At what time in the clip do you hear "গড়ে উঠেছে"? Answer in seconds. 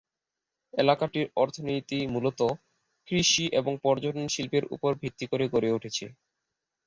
5.53-6.05